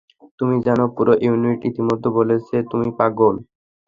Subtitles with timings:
[0.39, 3.35] তুমি জানো, পুরো ইউনিট ইতিমধ্যে বলছে তুমি পাগল।